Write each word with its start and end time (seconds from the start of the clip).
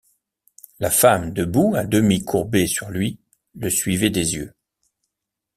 La 0.79 0.89
femme 0.89 1.31
debout, 1.31 1.75
à 1.75 1.83
demi 1.85 2.23
courbée 2.23 2.65
sur 2.65 2.89
lui, 2.89 3.19
le 3.53 3.69
suivait 3.69 4.09
des 4.09 4.33
yeux. 4.33 4.55